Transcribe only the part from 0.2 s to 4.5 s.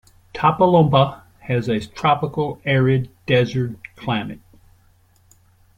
Topolobampo has a tropical arid desert climate.